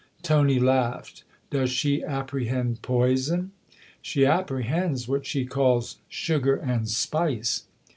[0.23, 3.51] Tony laughed." Does she apprehend poison?"
[4.01, 7.65] "She apprehends what she calls' sugar and spice.'